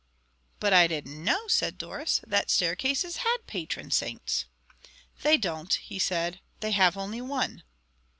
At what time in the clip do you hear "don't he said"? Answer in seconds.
5.37-6.39